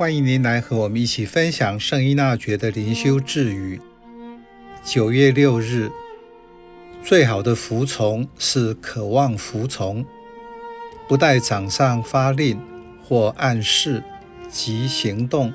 [0.00, 3.78] 欢迎您来和我们一起分享圣依纳爵的灵修智语。
[4.82, 5.90] 九月六日，
[7.04, 10.02] 最好的服从是渴望服从，
[11.06, 12.58] 不待掌上发令
[13.04, 14.02] 或暗示
[14.48, 15.52] 即行动。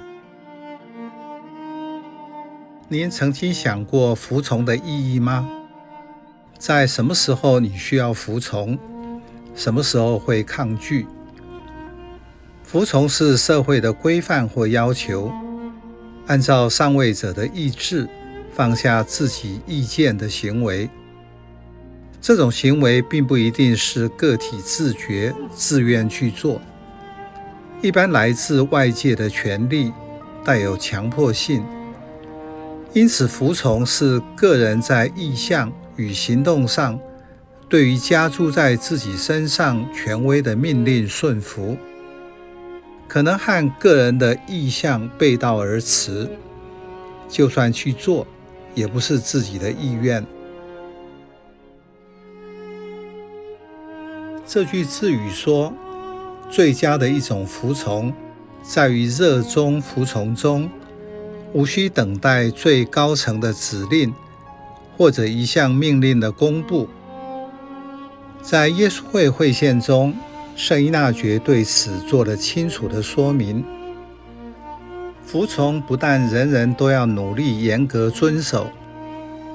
[2.88, 5.50] 您曾经想过服从的意义吗？
[6.60, 8.78] 在什么时候你需要服从？
[9.56, 11.08] 什么时候会抗拒？
[12.66, 15.32] 服从是社会的规范或要求，
[16.26, 18.10] 按照上位者的意志，
[18.52, 20.90] 放下自己意见的行为。
[22.20, 26.60] 这种行为并不一定是个体自觉、自愿去做，
[27.84, 29.94] 一般来自外界的权利，
[30.44, 31.64] 带有强迫性。
[32.94, 37.00] 因此，服从是个人在意向与行动上，
[37.70, 41.78] 对于加注在自己身上权威的命令顺服。
[43.16, 46.30] 可能和个人的意向背道而驰，
[47.30, 48.28] 就算去做，
[48.74, 50.22] 也不是自己的意愿。
[54.46, 55.72] 这句自语说，
[56.50, 58.12] 最佳的一种服从，
[58.62, 60.70] 在于热衷服从中，
[61.54, 64.14] 无需等待最高层的指令
[64.98, 66.90] 或者一项命令的公布。
[68.42, 70.14] 在耶稣会会宪中，
[70.56, 73.62] 圣依纳爵对此做了清楚的说明：
[75.26, 78.70] 服从不但人人都要努力严格遵守，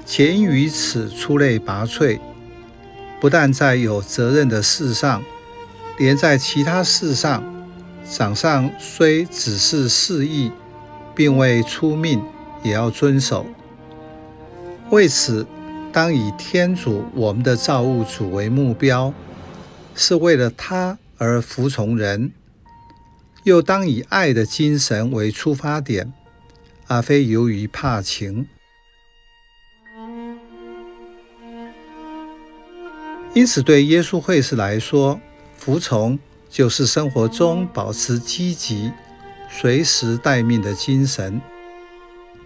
[0.05, 2.19] 且于此出类拔萃；
[3.19, 5.23] 不但在有责任的事上，
[5.97, 7.43] 连在其他事上，
[8.09, 10.53] 长上虽只是示意，
[11.15, 12.23] 并未出命，
[12.63, 13.47] 也要遵守。
[14.91, 15.47] 为此，
[15.91, 19.15] 当以天主我们的造物主为目标。
[19.95, 22.33] 是为了他而服从人，
[23.45, 26.13] 又当以爱的精神为出发点，
[26.87, 28.47] 而非由于怕情。
[33.35, 35.21] 因此，对耶稣会士来说，
[35.57, 36.19] 服从
[36.49, 38.91] 就是生活中保持积极、
[39.51, 41.41] 随时待命的精神。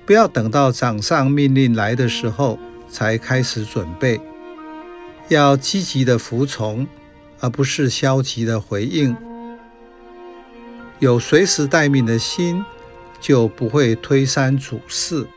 [0.05, 2.59] 不要等到掌上命令来的时候
[2.91, 4.21] 才开始准备，
[5.28, 6.87] 要积极的服从。
[7.44, 9.15] 而不是消极的回应。
[10.99, 12.65] 有随时待命的心，
[13.21, 15.28] 就不会推三阻四。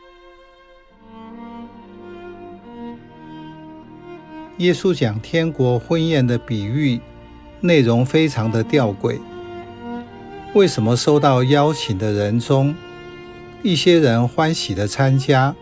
[4.56, 6.98] 耶稣讲天国婚宴的比喻，
[7.60, 9.18] 内容非常的吊诡。
[10.54, 12.74] 为什么收到邀请的人中，
[13.62, 15.54] 一些人欢喜的参加，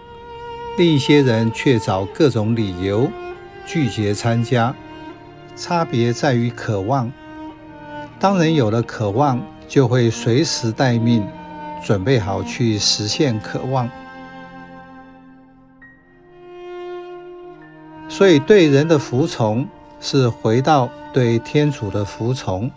[0.78, 3.10] 另一些人却找各种理由
[3.66, 4.72] 拒绝参加？
[5.56, 7.10] 差别在于渴望。
[8.20, 11.26] 当人有了渴望，就会随时待命，
[11.82, 13.88] 准备好去实现渴望。
[18.08, 19.66] 所以，对人的服从
[20.00, 22.70] 是回到对天主的服从。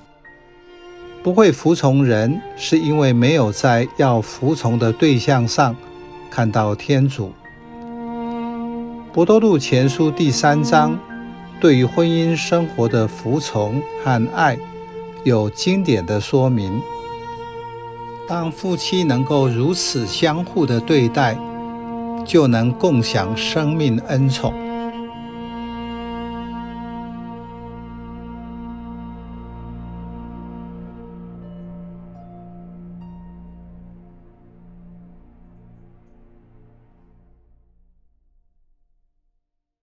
[1.21, 5.75] 不会服从人，是因为没有在要服从的对象上
[6.31, 7.33] 看到天主。
[9.11, 10.97] 博多禄前书第三章。
[11.59, 14.57] 对于婚姻生活的服从和爱，
[15.23, 16.81] 有经典的说明。
[18.27, 21.37] 当夫妻能够如此相互的对待，
[22.25, 24.68] 就能共享生命恩宠。